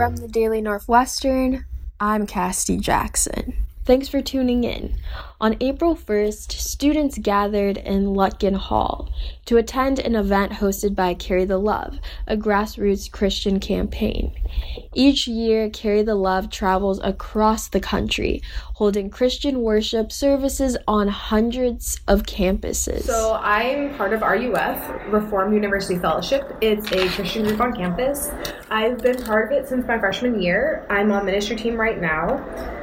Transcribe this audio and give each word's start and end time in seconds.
From 0.00 0.16
the 0.16 0.28
Daily 0.28 0.62
Northwestern, 0.62 1.66
I'm 2.00 2.26
Cassie 2.26 2.78
Jackson. 2.78 3.59
Thanks 3.90 4.06
for 4.06 4.22
tuning 4.22 4.62
in. 4.62 4.94
On 5.40 5.56
April 5.60 5.96
1st, 5.96 6.52
students 6.52 7.18
gathered 7.18 7.76
in 7.76 8.14
Lutkin 8.14 8.54
Hall 8.54 9.12
to 9.46 9.56
attend 9.56 9.98
an 9.98 10.14
event 10.14 10.52
hosted 10.52 10.94
by 10.94 11.12
Carry 11.14 11.44
the 11.44 11.58
Love, 11.58 11.98
a 12.28 12.36
grassroots 12.36 13.10
Christian 13.10 13.58
campaign. 13.58 14.32
Each 14.94 15.26
year, 15.26 15.68
Carry 15.68 16.04
the 16.04 16.14
Love 16.14 16.50
travels 16.50 17.00
across 17.02 17.66
the 17.66 17.80
country, 17.80 18.42
holding 18.74 19.10
Christian 19.10 19.60
worship 19.62 20.12
services 20.12 20.76
on 20.86 21.08
hundreds 21.08 21.98
of 22.06 22.22
campuses. 22.22 23.02
So, 23.02 23.40
I'm 23.42 23.92
part 23.96 24.12
of 24.12 24.20
RUF, 24.20 25.12
Reformed 25.12 25.52
University 25.52 25.98
Fellowship. 25.98 26.56
It's 26.60 26.92
a 26.92 27.08
Christian 27.08 27.42
group 27.42 27.60
on 27.60 27.72
campus. 27.72 28.30
I've 28.70 28.98
been 28.98 29.20
part 29.24 29.50
of 29.50 29.58
it 29.58 29.68
since 29.68 29.84
my 29.84 29.98
freshman 29.98 30.40
year. 30.40 30.86
I'm 30.88 31.10
on 31.10 31.26
ministry 31.26 31.56
team 31.56 31.74
right 31.74 32.00
now. 32.00 32.78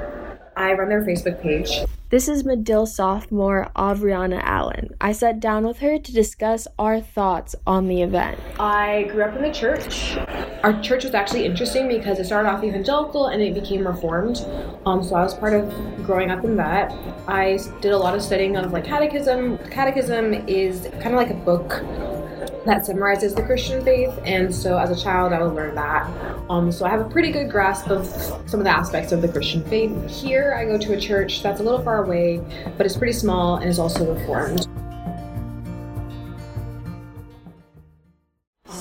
I 0.57 0.73
run 0.73 0.89
their 0.89 1.03
Facebook 1.03 1.39
page. 1.39 1.85
This 2.09 2.27
is 2.27 2.43
Medill 2.43 2.88
sophomore 2.88 3.70
Avriana 3.75 4.41
Allen. 4.41 4.95
I 4.99 5.11
sat 5.11 5.39
down 5.39 5.67
with 5.67 5.80
her 5.80 5.99
to 5.99 6.11
discuss 6.11 6.67
our 6.80 6.99
thoughts 6.99 7.53
on 7.67 7.88
the 7.88 8.02
event. 8.02 8.39
I 8.59 9.03
grew 9.11 9.23
up 9.23 9.35
in 9.35 9.43
the 9.43 9.52
church. 9.52 10.17
Our 10.63 10.81
church 10.81 11.03
was 11.03 11.13
actually 11.13 11.45
interesting 11.45 11.88
because 11.88 12.17
it 12.17 12.25
started 12.25 12.49
off 12.49 12.63
evangelical 12.63 13.27
and 13.27 13.39
it 13.39 13.53
became 13.53 13.85
reformed. 13.85 14.43
Um, 14.88 15.03
so 15.03 15.16
I 15.16 15.21
was 15.21 15.35
part 15.35 15.53
of 15.53 15.71
growing 16.05 16.31
up 16.31 16.43
in 16.43 16.55
that. 16.55 16.91
I 17.27 17.59
did 17.81 17.91
a 17.91 17.97
lot 17.97 18.16
of 18.16 18.23
studying 18.23 18.55
of 18.55 18.71
like 18.71 18.85
catechism. 18.85 19.59
Catechism 19.69 20.33
is 20.47 20.88
kind 21.02 21.08
of 21.08 21.16
like 21.16 21.30
a 21.30 21.35
book 21.35 21.83
that 22.67 22.85
summarizes 22.85 23.33
the 23.33 23.43
Christian 23.43 23.83
faith, 23.83 24.13
and 24.23 24.53
so 24.53 24.77
as 24.77 24.91
a 24.91 25.01
child, 25.01 25.33
I 25.33 25.41
would 25.41 25.53
learn 25.53 25.75
that. 25.75 26.07
Um, 26.49 26.71
so 26.71 26.85
I 26.85 26.89
have 26.89 27.01
a 27.01 27.09
pretty 27.09 27.31
good 27.31 27.49
grasp 27.49 27.89
of 27.89 28.05
some 28.45 28.59
of 28.59 28.63
the 28.63 28.69
aspects 28.69 29.11
of 29.11 29.21
the 29.21 29.27
Christian 29.27 29.63
faith. 29.63 29.91
Here, 30.09 30.53
I 30.53 30.65
go 30.65 30.77
to 30.77 30.93
a 30.93 30.99
church 30.99 31.41
that's 31.41 31.59
a 31.59 31.63
little 31.63 31.81
far 31.81 32.03
away, 32.03 32.41
but 32.77 32.85
it's 32.85 32.97
pretty 32.97 33.13
small 33.13 33.57
and 33.57 33.69
is 33.69 33.79
also 33.79 34.13
reformed. 34.13 34.67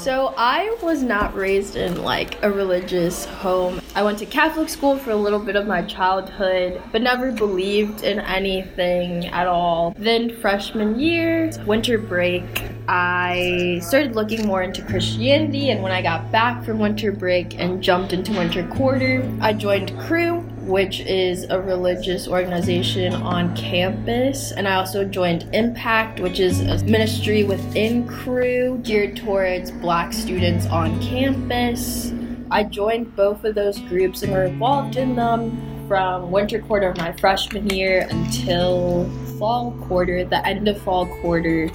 So 0.06 0.32
I 0.36 0.78
was 0.84 1.02
not 1.02 1.34
raised 1.34 1.74
in 1.74 2.04
like 2.04 2.40
a 2.44 2.48
religious 2.48 3.24
home. 3.24 3.80
I 3.96 4.04
went 4.04 4.20
to 4.20 4.26
Catholic 4.26 4.68
school 4.68 4.96
for 4.96 5.10
a 5.10 5.16
little 5.16 5.40
bit 5.40 5.56
of 5.56 5.66
my 5.66 5.82
childhood, 5.82 6.80
but 6.92 7.02
never 7.02 7.32
believed 7.32 8.04
in 8.04 8.20
anything 8.20 9.26
at 9.26 9.48
all. 9.48 9.96
Then 9.98 10.30
freshman 10.36 11.00
year, 11.00 11.50
winter 11.66 11.98
break, 11.98 12.44
I 12.86 13.80
started 13.82 14.14
looking 14.14 14.46
more 14.46 14.62
into 14.62 14.80
Christianity 14.80 15.70
and 15.70 15.82
when 15.82 15.90
I 15.90 16.02
got 16.02 16.30
back 16.30 16.64
from 16.64 16.78
winter 16.78 17.10
break 17.10 17.58
and 17.58 17.82
jumped 17.82 18.12
into 18.12 18.30
winter 18.30 18.64
quarter, 18.68 19.28
I 19.41 19.54
joined 19.54 19.98
Cru 19.98 20.45
which 20.67 21.00
is 21.00 21.45
a 21.45 21.61
religious 21.61 22.27
organization 22.27 23.14
on 23.14 23.55
campus. 23.56 24.53
And 24.53 24.67
I 24.67 24.75
also 24.75 25.05
joined 25.05 25.48
Impact, 25.55 26.20
which 26.20 26.41
is 26.41 26.61
a 26.61 26.84
ministry 26.84 27.45
within 27.45 28.06
Cru 28.06 28.78
geared 28.78 29.17
towards 29.17 29.70
black 29.70 30.12
students 30.12 30.67
on 30.67 31.00
campus. 31.00 32.12
I 32.50 32.64
joined 32.64 33.14
both 33.17 33.44
of 33.44 33.55
those 33.55 33.78
groups 33.81 34.22
and 34.22 34.33
were 34.33 34.44
involved 34.44 34.97
in 34.97 35.17
them 35.17 35.87
from 35.89 36.33
winter 36.33 36.61
quarter 36.61 36.89
of 36.89 36.97
my 36.97 37.12
freshman 37.12 37.70
year 37.70 38.06
until 38.11 39.09
fall 39.39 39.72
quarter, 39.83 40.25
the 40.25 40.44
end 40.47 40.67
of 40.67 40.81
fall 40.83 41.06
quarter 41.20 41.70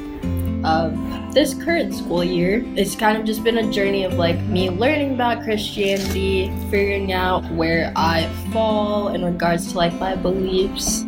of 0.64 1.34
this 1.34 1.54
current 1.54 1.94
school 1.94 2.24
year. 2.24 2.64
It's 2.76 2.96
kind 2.96 3.18
of 3.18 3.26
just 3.26 3.44
been 3.44 3.58
a 3.58 3.72
journey 3.72 4.04
of 4.04 4.14
like 4.14 4.40
me 4.44 4.70
learning 4.70 5.14
about 5.14 5.44
Christianity, 5.44 6.52
figuring 6.70 7.14
out 7.14 7.50
where 7.52 7.92
I 7.96 8.30
fall 8.52 9.10
in 9.10 9.24
regards 9.24 9.72
to 9.72 9.78
like 9.78 9.94
my 9.94 10.16
beliefs. 10.16 11.06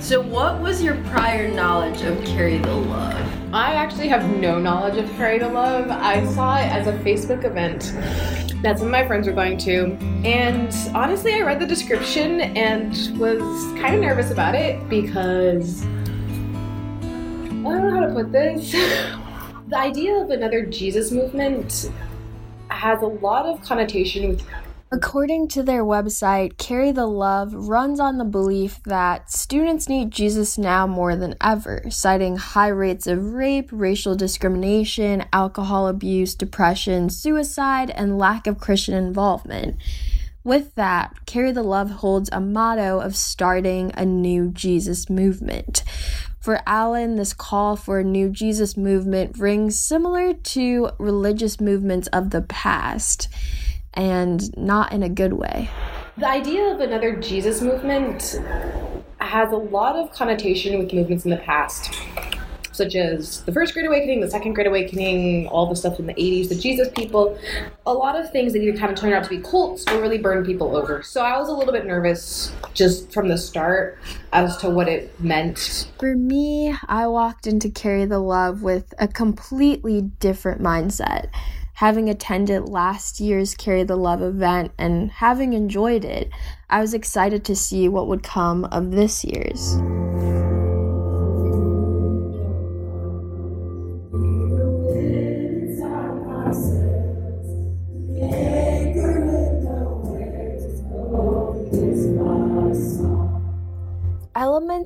So, 0.00 0.20
what 0.20 0.60
was 0.60 0.82
your 0.82 0.94
prior 1.06 1.48
knowledge 1.52 2.02
of 2.02 2.22
Carry 2.24 2.58
the 2.58 2.72
Love? 2.72 3.54
I 3.54 3.74
actually 3.74 4.06
have 4.08 4.24
no 4.38 4.58
knowledge 4.58 4.96
of 4.98 5.10
Carry 5.16 5.38
the 5.38 5.48
Love. 5.48 5.90
I 5.90 6.24
saw 6.26 6.58
it 6.58 6.66
as 6.66 6.86
a 6.86 6.92
Facebook 6.98 7.44
event 7.44 7.92
that 8.62 8.78
some 8.78 8.86
of 8.88 8.92
my 8.92 9.06
friends 9.06 9.26
were 9.26 9.32
going 9.32 9.58
to. 9.58 9.96
And 10.24 10.72
honestly, 10.94 11.34
I 11.34 11.40
read 11.40 11.58
the 11.58 11.66
description 11.66 12.40
and 12.40 12.92
was 13.18 13.40
kind 13.80 13.94
of 13.94 14.00
nervous 14.00 14.30
about 14.30 14.54
it 14.54 14.88
because 14.88 15.84
I 17.66 17.78
don't 17.78 17.88
know 17.88 18.00
how 18.00 18.06
to 18.06 18.12
put 18.12 18.32
this. 18.32 18.72
the 19.68 19.78
idea 19.78 20.14
of 20.14 20.30
another 20.30 20.64
Jesus 20.64 21.10
movement 21.10 21.90
has 22.68 23.02
a 23.02 23.06
lot 23.06 23.46
of 23.46 23.62
connotation 23.62 24.28
with 24.28 24.46
According 24.92 25.48
to 25.48 25.64
their 25.64 25.84
website, 25.84 26.58
Carry 26.58 26.92
the 26.92 27.08
Love 27.08 27.52
runs 27.52 27.98
on 27.98 28.18
the 28.18 28.24
belief 28.24 28.80
that 28.84 29.32
students 29.32 29.88
need 29.88 30.12
Jesus 30.12 30.56
now 30.56 30.86
more 30.86 31.16
than 31.16 31.34
ever, 31.40 31.82
citing 31.90 32.36
high 32.36 32.68
rates 32.68 33.08
of 33.08 33.34
rape, 33.34 33.68
racial 33.72 34.14
discrimination, 34.14 35.24
alcohol 35.32 35.88
abuse, 35.88 36.36
depression, 36.36 37.10
suicide, 37.10 37.90
and 37.90 38.16
lack 38.16 38.46
of 38.46 38.60
Christian 38.60 38.94
involvement. 38.94 39.74
With 40.44 40.76
that, 40.76 41.26
Carry 41.26 41.50
the 41.50 41.64
Love 41.64 41.90
holds 41.90 42.30
a 42.30 42.40
motto 42.40 43.00
of 43.00 43.16
starting 43.16 43.90
a 43.96 44.04
new 44.04 44.50
Jesus 44.52 45.10
movement. 45.10 45.82
For 46.46 46.60
Allen, 46.64 47.16
this 47.16 47.32
call 47.32 47.74
for 47.74 47.98
a 47.98 48.04
new 48.04 48.28
Jesus 48.28 48.76
movement 48.76 49.36
rings 49.36 49.76
similar 49.80 50.32
to 50.32 50.90
religious 50.96 51.60
movements 51.60 52.06
of 52.12 52.30
the 52.30 52.42
past, 52.42 53.26
and 53.94 54.56
not 54.56 54.92
in 54.92 55.02
a 55.02 55.08
good 55.08 55.32
way. 55.32 55.68
The 56.16 56.28
idea 56.28 56.72
of 56.72 56.78
another 56.78 57.16
Jesus 57.16 57.60
movement 57.60 58.40
has 59.18 59.50
a 59.50 59.56
lot 59.56 59.96
of 59.96 60.12
connotation 60.12 60.78
with 60.78 60.92
movements 60.92 61.24
in 61.24 61.32
the 61.32 61.36
past 61.38 61.92
such 62.76 62.94
as 62.94 63.42
the 63.42 63.52
first 63.52 63.74
Great 63.74 63.86
Awakening, 63.86 64.20
the 64.20 64.30
second 64.30 64.54
Great 64.54 64.66
Awakening, 64.66 65.48
all 65.48 65.66
the 65.66 65.76
stuff 65.76 65.98
in 65.98 66.06
the 66.06 66.14
80s, 66.14 66.48
the 66.48 66.54
Jesus 66.54 66.88
people, 66.94 67.38
a 67.86 67.92
lot 67.92 68.14
of 68.14 68.30
things 68.30 68.52
that 68.52 68.62
either 68.62 68.76
kind 68.76 68.92
of 68.92 68.98
turned 68.98 69.14
out 69.14 69.24
to 69.24 69.30
be 69.30 69.38
cults 69.38 69.84
or 69.88 70.00
really 70.00 70.18
burned 70.18 70.46
people 70.46 70.76
over. 70.76 71.02
So 71.02 71.22
I 71.22 71.38
was 71.38 71.48
a 71.48 71.52
little 71.52 71.72
bit 71.72 71.86
nervous 71.86 72.52
just 72.74 73.12
from 73.12 73.28
the 73.28 73.38
start 73.38 73.98
as 74.32 74.56
to 74.58 74.70
what 74.70 74.88
it 74.88 75.18
meant. 75.20 75.90
For 75.98 76.14
me, 76.14 76.74
I 76.86 77.06
walked 77.06 77.46
into 77.46 77.70
Carry 77.70 78.04
the 78.04 78.18
Love 78.18 78.62
with 78.62 78.92
a 78.98 79.08
completely 79.08 80.02
different 80.02 80.60
mindset 80.60 81.28
having 81.76 82.08
attended 82.08 82.70
last 82.70 83.20
year's 83.20 83.54
Carry 83.54 83.82
the 83.82 83.96
Love 83.96 84.22
event 84.22 84.72
and 84.78 85.10
having 85.10 85.52
enjoyed 85.52 86.06
it, 86.06 86.30
I 86.70 86.80
was 86.80 86.94
excited 86.94 87.44
to 87.44 87.54
see 87.54 87.86
what 87.86 88.08
would 88.08 88.22
come 88.22 88.64
of 88.64 88.92
this 88.92 89.22
year's. 89.24 89.76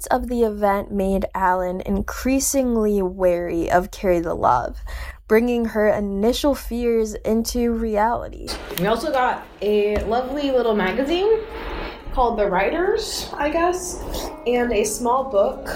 Elements 0.01 0.07
of 0.07 0.29
the 0.29 0.45
event 0.45 0.91
made 0.91 1.27
Allen 1.35 1.83
increasingly 1.83 3.03
wary 3.03 3.71
of 3.71 3.91
Carry 3.91 4.21
the 4.21 4.35
Love, 4.35 4.79
bringing 5.29 5.67
her 5.67 5.89
initial 5.89 6.55
fears 6.55 7.15
into 7.17 7.73
reality. 7.73 8.49
We 8.79 8.87
also 8.87 9.13
got 9.13 9.47
a 9.61 10.03
lovely 10.05 10.53
little 10.53 10.75
magazine 10.75 11.41
called 12.13 12.39
The 12.39 12.47
Writers, 12.47 13.29
I 13.35 13.51
guess, 13.51 14.03
and 14.47 14.73
a 14.73 14.85
small 14.85 15.25
book 15.31 15.67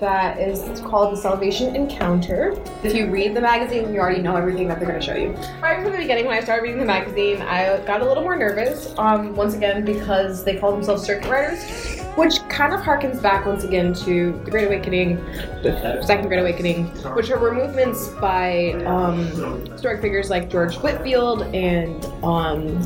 that 0.00 0.38
is 0.40 0.80
called 0.80 1.12
The 1.12 1.20
Salvation 1.20 1.76
Encounter. 1.76 2.56
If 2.82 2.94
you 2.94 3.10
read 3.10 3.34
the 3.34 3.40
magazine, 3.40 3.92
you 3.92 4.00
already 4.00 4.22
know 4.22 4.34
everything 4.34 4.66
that 4.68 4.78
they're 4.80 4.88
going 4.88 5.00
to 5.00 5.06
show 5.06 5.14
you. 5.14 5.30
Right 5.60 5.82
from 5.82 5.92
the 5.92 5.98
beginning, 5.98 6.24
when 6.24 6.38
I 6.38 6.40
started 6.40 6.62
reading 6.62 6.80
the 6.80 6.86
magazine, 6.86 7.42
I 7.42 7.84
got 7.84 8.00
a 8.00 8.04
little 8.04 8.22
more 8.22 8.36
nervous, 8.36 8.94
um, 8.98 9.36
once 9.36 9.54
again, 9.54 9.84
because 9.84 10.42
they 10.42 10.56
call 10.56 10.72
themselves 10.72 11.04
circuit 11.04 11.28
riders 11.28 11.93
which 12.16 12.46
kind 12.48 12.72
of 12.72 12.80
harkens 12.80 13.20
back 13.20 13.44
once 13.44 13.64
again 13.64 13.92
to 13.92 14.40
the 14.44 14.50
Great 14.50 14.66
Awakening, 14.66 15.16
the 15.62 16.02
Second 16.06 16.28
Great 16.28 16.40
Awakening, 16.40 16.86
which 17.14 17.28
were 17.28 17.52
movements 17.52 18.08
by 18.20 18.72
um, 18.84 19.26
historic 19.66 20.00
figures 20.00 20.30
like 20.30 20.48
George 20.48 20.76
Whitefield 20.76 21.42
and 21.54 22.04
um, 22.22 22.82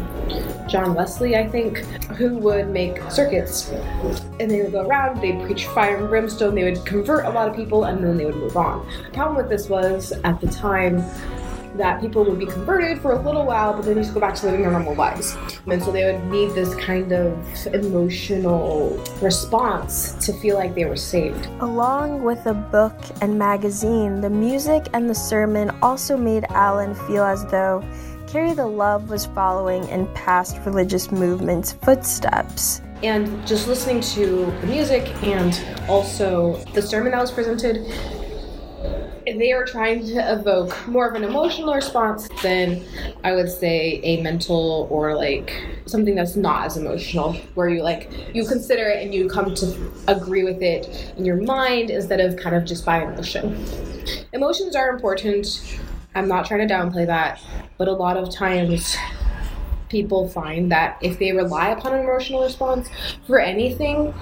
John 0.69 0.95
Wesley, 0.95 1.37
I 1.37 1.47
think, 1.47 1.79
who 2.17 2.39
would 2.39 2.69
make 2.69 3.03
circuits. 3.11 3.71
And 4.41 4.51
they 4.51 4.63
would 4.63 4.73
go 4.73 4.87
around, 4.87 5.21
they'd 5.21 5.41
preach 5.43 5.67
fire 5.67 5.97
and 5.97 6.09
brimstone, 6.09 6.55
they 6.55 6.65
would 6.65 6.85
convert 6.87 7.27
a 7.27 7.31
lot 7.31 7.49
of 7.49 7.57
people, 7.57 7.85
and 7.85 8.03
then 8.03 8.17
they 8.17 8.25
would 8.25 8.37
move 8.37 8.57
on. 8.57 8.87
The 9.05 9.11
problem 9.13 9.37
with 9.37 9.49
this 9.49 9.69
was, 9.69 10.13
at 10.25 10.41
the 10.41 10.49
time, 10.49 11.03
that 11.79 12.01
people 12.01 12.25
would 12.25 12.39
be 12.39 12.47
converted 12.47 13.01
for 13.01 13.13
a 13.13 13.21
little 13.21 13.45
while, 13.45 13.73
but 13.73 13.85
then 13.85 13.95
just 13.95 14.13
go 14.13 14.21
back 14.21 14.35
to 14.37 14.47
living 14.47 14.63
their 14.63 14.71
normal 14.71 14.95
lives. 14.95 15.37
And 15.67 15.83
so 15.83 15.91
they 15.91 16.13
would 16.13 16.25
need 16.27 16.51
this 16.51 16.75
kind 16.75 17.13
of 17.13 17.39
emotional 17.73 19.03
response 19.23 20.13
to 20.27 20.33
feel 20.35 20.57
like 20.57 20.75
they 20.75 20.85
were 20.85 20.97
saved. 20.97 21.47
Along 21.61 22.23
with 22.23 22.45
the 22.45 22.55
book 22.55 22.99
and 23.23 23.39
magazine, 23.39 24.21
the 24.21 24.31
music 24.31 24.87
and 24.93 25.09
the 25.09 25.15
sermon 25.15 25.71
also 25.83 26.17
made 26.17 26.45
Allen 26.51 26.95
feel 26.95 27.25
as 27.25 27.45
though 27.47 27.83
Carry 28.27 28.53
the 28.53 28.67
Love 28.67 29.09
was 29.09 29.25
following 29.25 29.89
in 29.89 30.07
past 30.09 30.59
religious 30.67 31.11
movements' 31.11 31.73
footsteps. 31.73 32.83
And 33.03 33.47
just 33.47 33.69
listening 33.69 34.01
to 34.01 34.47
the 34.61 34.67
music 34.67 35.07
and 35.23 35.59
also 35.89 36.57
the 36.75 36.83
sermon 36.83 37.13
that 37.13 37.21
was 37.21 37.31
presented, 37.31 37.87
they 39.37 39.53
are 39.53 39.65
trying 39.65 40.07
to 40.07 40.33
evoke 40.33 40.89
more 40.89 41.09
of 41.09 41.15
an 41.15 41.25
emotional 41.25 41.75
response 41.75 42.29
than 42.43 42.85
I 43.25 43.33
would 43.33 43.51
say 43.51 44.01
a 44.03 44.23
mental 44.23 44.87
or 44.91 45.15
like 45.15 45.67
something 45.87 46.15
that's 46.15 46.37
not 46.37 46.67
as 46.67 46.77
emotional, 46.77 47.35
where 47.55 47.69
you 47.69 47.83
like 47.83 48.11
you 48.35 48.47
consider 48.47 48.89
it 48.89 49.03
and 49.03 49.13
you 49.13 49.29
come 49.29 49.55
to 49.57 49.93
agree 50.07 50.45
with 50.45 50.63
it 50.63 51.13
in 51.17 51.25
your 51.25 51.37
mind 51.37 51.91
instead 51.91 52.21
of 52.21 52.37
kind 52.37 52.55
of 52.55 52.65
just 52.65 52.85
by 52.85 53.03
emotion. 53.03 53.65
Emotions 54.33 54.77
are 54.77 54.91
important. 54.91 55.79
I'm 56.15 56.29
not 56.29 56.47
trying 56.47 56.67
to 56.67 56.73
downplay 56.73 57.07
that, 57.07 57.41
but 57.77 57.89
a 57.89 57.93
lot 57.93 58.17
of 58.17 58.33
times 58.35 58.97
people 59.89 60.29
find 60.29 60.71
that 60.71 60.99
if 61.01 61.19
they 61.19 61.33
rely 61.33 61.69
upon 61.71 61.95
an 61.95 62.01
emotional 62.01 62.43
response 62.43 62.89
for 63.27 63.41
anything, 63.41 64.13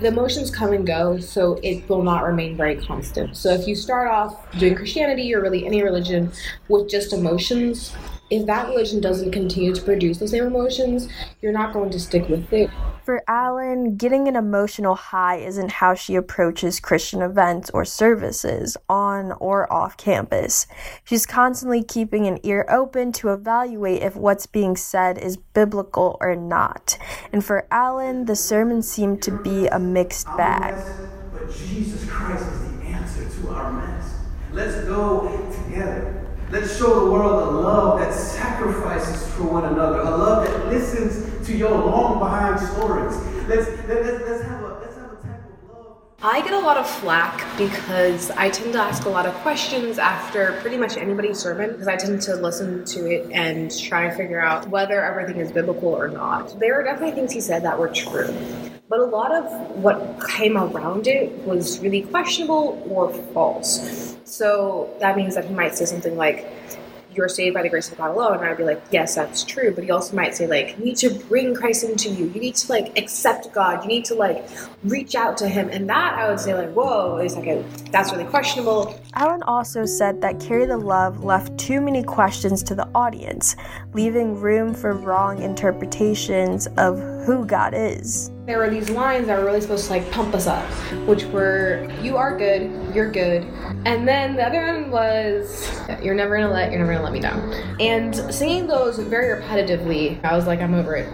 the 0.00 0.06
emotions 0.06 0.50
come 0.50 0.72
and 0.72 0.86
go, 0.86 1.18
so 1.18 1.58
it 1.62 1.88
will 1.88 2.02
not 2.02 2.24
remain 2.24 2.56
very 2.56 2.76
constant. 2.76 3.36
So 3.36 3.50
if 3.50 3.66
you 3.66 3.74
start 3.74 4.10
off 4.10 4.50
doing 4.58 4.74
Christianity 4.74 5.34
or 5.34 5.40
really 5.40 5.66
any 5.66 5.82
religion 5.82 6.30
with 6.68 6.88
just 6.88 7.12
emotions, 7.12 7.92
if 8.30 8.46
that 8.46 8.68
religion 8.68 9.00
doesn't 9.00 9.32
continue 9.32 9.74
to 9.74 9.82
produce 9.82 10.18
the 10.18 10.28
same 10.28 10.44
emotions, 10.44 11.08
you're 11.42 11.52
not 11.52 11.72
going 11.72 11.90
to 11.90 11.98
stick 11.98 12.28
with 12.28 12.52
it. 12.52 12.70
For 13.08 13.22
Allen, 13.26 13.96
getting 13.96 14.28
an 14.28 14.36
emotional 14.36 14.94
high 14.94 15.36
isn't 15.36 15.70
how 15.70 15.94
she 15.94 16.14
approaches 16.14 16.78
Christian 16.78 17.22
events 17.22 17.70
or 17.70 17.86
services 17.86 18.76
on 18.86 19.32
or 19.40 19.72
off 19.72 19.96
campus. 19.96 20.66
She's 21.04 21.24
constantly 21.24 21.82
keeping 21.82 22.26
an 22.26 22.38
ear 22.42 22.66
open 22.68 23.12
to 23.12 23.30
evaluate 23.30 24.02
if 24.02 24.14
what's 24.14 24.44
being 24.44 24.76
said 24.76 25.16
is 25.16 25.38
biblical 25.38 26.18
or 26.20 26.36
not. 26.36 26.98
And 27.32 27.42
for 27.42 27.66
Allen, 27.70 28.26
the 28.26 28.36
sermon 28.36 28.82
seemed 28.82 29.22
to 29.22 29.30
be 29.30 29.68
a 29.68 29.78
mixed 29.78 30.26
bag. 30.36 30.74
But 31.32 31.50
Jesus 31.50 32.04
Christ 32.10 32.44
is 32.44 32.72
the 32.72 32.84
answer 32.88 33.26
to 33.26 33.48
our 33.54 33.72
mess. 33.72 34.16
Let's 34.52 34.84
go 34.84 35.50
together. 35.64 36.26
Let's 36.50 36.76
show 36.76 37.06
the 37.06 37.10
world 37.10 37.48
a 37.48 37.50
love 37.52 38.00
that 38.00 38.12
sacrifices 38.12 39.34
for 39.34 39.44
one 39.44 39.64
another, 39.64 40.00
a 40.00 40.10
love 40.10 40.46
that 40.46 40.66
listens 40.66 41.27
to 41.48 41.56
your 41.56 41.70
long 41.70 42.18
behind 42.18 42.60
stories. 42.60 43.16
Let's, 43.48 43.68
let, 43.88 44.04
us 44.04 44.22
let's 44.28 44.42
have 44.44 44.62
a 44.62 44.66
let's 44.80 44.96
have 44.96 45.12
a 45.12 45.16
type 45.16 45.40
of 45.48 45.70
love. 45.70 45.96
I 46.22 46.42
get 46.42 46.52
a 46.52 46.58
lot 46.58 46.76
of 46.76 46.86
flack 46.86 47.56
because 47.56 48.30
I 48.32 48.50
tend 48.50 48.74
to 48.74 48.78
ask 48.78 49.06
a 49.06 49.08
lot 49.08 49.24
of 49.24 49.32
questions 49.36 49.98
after 49.98 50.58
pretty 50.60 50.76
much 50.76 50.98
anybody's 50.98 51.38
sermon 51.38 51.72
because 51.72 51.88
I 51.88 51.96
tend 51.96 52.20
to 52.22 52.36
listen 52.36 52.84
to 52.84 53.10
it 53.10 53.30
and 53.32 53.74
try 53.78 54.04
and 54.04 54.14
figure 54.14 54.40
out 54.40 54.68
whether 54.68 55.02
everything 55.02 55.40
is 55.40 55.50
biblical 55.50 55.88
or 55.88 56.08
not. 56.08 56.60
There 56.60 56.78
are 56.78 56.84
definitely 56.84 57.14
things 57.14 57.32
he 57.32 57.40
said 57.40 57.62
that 57.62 57.78
were 57.78 57.88
true. 57.88 58.28
But 58.90 59.00
a 59.00 59.04
lot 59.04 59.32
of 59.32 59.44
what 59.76 60.22
came 60.28 60.58
around 60.58 61.06
it 61.06 61.32
was 61.46 61.78
really 61.80 62.02
questionable 62.02 62.82
or 62.90 63.10
false. 63.32 64.18
So 64.24 64.94
that 65.00 65.16
means 65.16 65.34
that 65.34 65.46
he 65.46 65.54
might 65.54 65.76
say 65.76 65.86
something 65.86 66.16
like, 66.16 66.46
you're 67.18 67.28
saved 67.28 67.52
by 67.52 67.62
the 67.62 67.68
grace 67.68 67.90
of 67.90 67.98
God 67.98 68.12
alone. 68.12 68.38
And 68.38 68.44
I'd 68.44 68.56
be 68.56 68.64
like, 68.64 68.82
yes, 68.90 69.16
that's 69.16 69.44
true. 69.44 69.74
But 69.74 69.84
he 69.84 69.90
also 69.90 70.16
might 70.16 70.34
say, 70.34 70.46
like, 70.46 70.78
you 70.78 70.84
need 70.86 70.96
to 70.98 71.10
bring 71.10 71.54
Christ 71.54 71.84
into 71.84 72.08
you. 72.08 72.26
You 72.28 72.40
need 72.40 72.54
to, 72.54 72.72
like, 72.72 72.96
accept 72.98 73.52
God. 73.52 73.82
You 73.82 73.88
need 73.88 74.06
to, 74.06 74.14
like, 74.14 74.48
reach 74.84 75.14
out 75.14 75.36
to 75.38 75.48
him. 75.48 75.68
And 75.68 75.88
that 75.90 76.14
I 76.14 76.30
would 76.30 76.40
say, 76.40 76.54
like, 76.54 76.72
whoa, 76.72 77.16
wait 77.16 77.26
a 77.26 77.30
second. 77.30 77.64
That's 77.92 78.12
really 78.12 78.24
questionable. 78.24 78.98
Allen 79.14 79.42
also 79.42 79.84
said 79.84 80.20
that 80.22 80.40
Carry 80.40 80.64
the 80.64 80.78
Love 80.78 81.24
left 81.24 81.58
too 81.58 81.80
many 81.80 82.02
questions 82.02 82.62
to 82.62 82.74
the 82.74 82.88
audience, 82.94 83.56
leaving 83.92 84.40
room 84.40 84.72
for 84.72 84.94
wrong 84.94 85.42
interpretations 85.42 86.68
of 86.78 86.98
who 87.26 87.44
God 87.44 87.74
is. 87.74 88.30
There 88.48 88.56
were 88.56 88.70
these 88.70 88.88
lines 88.88 89.26
that 89.26 89.38
were 89.38 89.44
really 89.44 89.60
supposed 89.60 89.88
to 89.88 89.90
like 89.90 90.10
pump 90.10 90.34
us 90.34 90.46
up, 90.46 90.64
which 91.06 91.22
were 91.26 91.86
"You 92.00 92.16
are 92.16 92.34
good, 92.34 92.70
you're 92.94 93.10
good," 93.10 93.46
and 93.84 94.08
then 94.08 94.36
the 94.36 94.46
other 94.46 94.64
one 94.64 94.90
was 94.90 95.70
"You're 96.02 96.14
never 96.14 96.38
gonna 96.38 96.50
let, 96.50 96.70
you're 96.72 96.80
never 96.80 96.92
gonna 96.94 97.04
let 97.04 97.12
me 97.12 97.20
down." 97.20 97.52
And 97.78 98.16
singing 98.32 98.66
those 98.66 98.98
very 99.00 99.38
repetitively, 99.38 100.18
I 100.24 100.34
was 100.34 100.46
like, 100.46 100.62
I'm 100.62 100.72
over 100.72 100.96
it. 100.96 101.06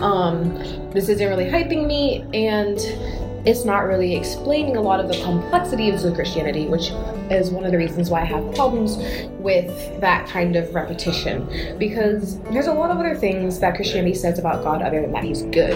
Um, 0.00 0.54
this 0.90 1.10
isn't 1.10 1.28
really 1.28 1.44
hyping 1.44 1.86
me, 1.86 2.24
and 2.32 2.78
it's 3.44 3.64
not 3.64 3.80
really 3.80 4.14
explaining 4.16 4.76
a 4.76 4.80
lot 4.80 5.00
of 5.00 5.08
the 5.08 5.22
complexities 5.22 6.04
of 6.04 6.14
Christianity, 6.14 6.66
which 6.66 6.90
is 7.30 7.50
one 7.50 7.64
of 7.64 7.72
the 7.72 7.78
reasons 7.78 8.10
why 8.10 8.22
I 8.22 8.24
have 8.24 8.54
problems 8.54 8.96
with 9.38 10.00
that 10.00 10.28
kind 10.28 10.56
of 10.56 10.74
repetition. 10.74 11.76
Because 11.78 12.40
there's 12.50 12.66
a 12.66 12.72
lot 12.72 12.90
of 12.90 12.98
other 12.98 13.14
things 13.14 13.58
that 13.60 13.76
Christianity 13.76 14.14
says 14.14 14.38
about 14.38 14.62
God 14.64 14.82
other 14.82 15.00
than 15.00 15.12
that 15.12 15.24
He's 15.24 15.42
good. 15.42 15.74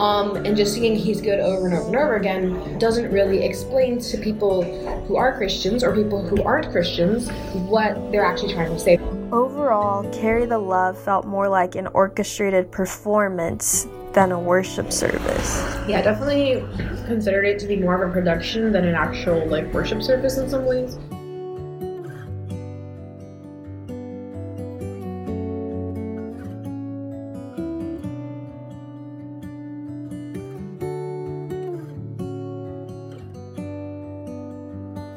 Um, 0.00 0.36
and 0.36 0.56
just 0.56 0.74
seeing 0.74 0.96
He's 0.96 1.20
good 1.20 1.40
over 1.40 1.66
and 1.66 1.74
over 1.74 1.86
and 1.86 1.96
over 1.96 2.16
again 2.16 2.78
doesn't 2.78 3.10
really 3.10 3.44
explain 3.44 4.00
to 4.00 4.18
people 4.18 4.62
who 5.06 5.16
are 5.16 5.36
Christians 5.36 5.84
or 5.84 5.94
people 5.94 6.26
who 6.26 6.42
aren't 6.42 6.70
Christians 6.70 7.30
what 7.68 8.10
they're 8.10 8.24
actually 8.24 8.54
trying 8.54 8.72
to 8.72 8.78
say. 8.78 8.98
Overall, 9.32 10.08
Carry 10.12 10.44
the 10.44 10.58
Love 10.58 10.98
felt 10.98 11.26
more 11.26 11.48
like 11.48 11.74
an 11.74 11.86
orchestrated 11.88 12.70
performance 12.70 13.86
than 14.12 14.32
a 14.32 14.38
worship 14.38 14.92
service. 14.92 15.62
Yeah, 15.88 16.02
definitely 16.02 16.64
considered 17.06 17.44
it 17.44 17.58
to 17.60 17.66
be 17.66 17.76
more 17.76 18.02
of 18.02 18.10
a 18.10 18.12
production 18.12 18.72
than 18.72 18.84
an 18.84 18.94
actual 18.94 19.46
like 19.46 19.72
worship 19.72 20.02
service 20.02 20.38
in 20.38 20.48
some 20.48 20.64
ways. 20.64 20.98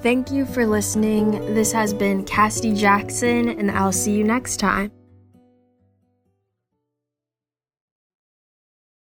Thank 0.06 0.30
you 0.30 0.46
for 0.46 0.68
listening. 0.68 1.32
This 1.56 1.72
has 1.72 1.92
been 1.92 2.24
Cassidy 2.26 2.74
Jackson, 2.76 3.50
and 3.50 3.72
I'll 3.72 3.92
see 3.92 4.12
you 4.12 4.24
next 4.24 4.58
time. 4.58 4.92